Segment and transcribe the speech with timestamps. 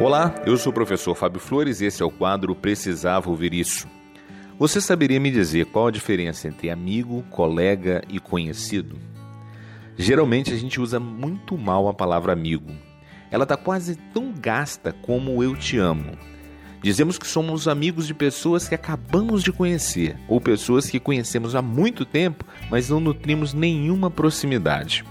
[0.00, 3.86] Olá, eu sou o professor Fábio Flores e esse é o quadro Precisava Ouvir Isso.
[4.58, 8.98] Você saberia me dizer qual a diferença entre amigo, colega e conhecido?
[9.96, 12.72] Geralmente a gente usa muito mal a palavra amigo.
[13.30, 16.16] Ela está quase tão gasta como eu te amo.
[16.82, 21.62] Dizemos que somos amigos de pessoas que acabamos de conhecer ou pessoas que conhecemos há
[21.62, 25.04] muito tempo, mas não nutrimos nenhuma proximidade.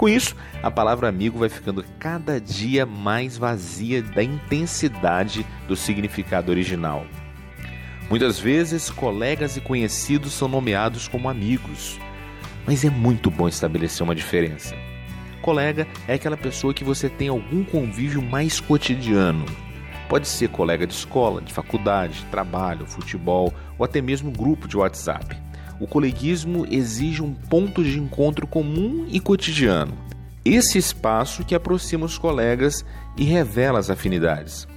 [0.00, 6.50] Com isso, a palavra amigo vai ficando cada dia mais vazia da intensidade do significado
[6.50, 7.04] original.
[8.08, 11.98] Muitas vezes, colegas e conhecidos são nomeados como amigos,
[12.66, 14.74] mas é muito bom estabelecer uma diferença.
[15.42, 19.44] Colega é aquela pessoa que você tem algum convívio mais cotidiano.
[20.08, 25.49] Pode ser colega de escola, de faculdade, trabalho, futebol ou até mesmo grupo de WhatsApp.
[25.80, 29.96] O coleguismo exige um ponto de encontro comum e cotidiano.
[30.44, 32.84] Esse espaço que aproxima os colegas
[33.16, 34.68] e revela as afinidades.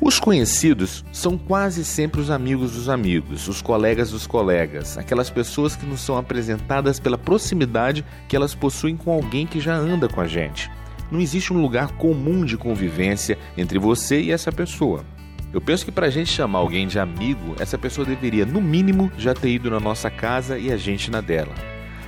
[0.00, 5.74] Os conhecidos são quase sempre os amigos dos amigos, os colegas dos colegas, aquelas pessoas
[5.74, 10.20] que nos são apresentadas pela proximidade que elas possuem com alguém que já anda com
[10.20, 10.70] a gente.
[11.10, 15.04] Não existe um lugar comum de convivência entre você e essa pessoa.
[15.50, 19.10] Eu penso que para a gente chamar alguém de amigo, essa pessoa deveria, no mínimo,
[19.16, 21.54] já ter ido na nossa casa e a gente na dela.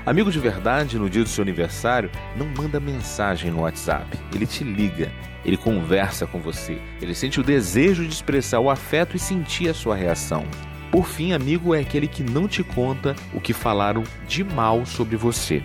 [0.05, 4.19] Amigo de verdade, no dia do seu aniversário, não manda mensagem no WhatsApp.
[4.35, 5.11] Ele te liga,
[5.43, 9.75] ele conversa com você, ele sente o desejo de expressar o afeto e sentir a
[9.75, 10.45] sua reação.
[10.91, 15.17] Por fim, amigo é aquele que não te conta o que falaram de mal sobre
[15.17, 15.63] você.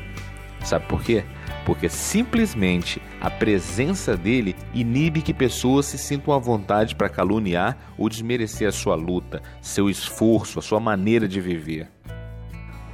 [0.64, 1.26] Sabe por quê?
[1.66, 8.08] Porque simplesmente a presença dele inibe que pessoas se sintam à vontade para caluniar ou
[8.08, 11.89] desmerecer a sua luta, seu esforço, a sua maneira de viver.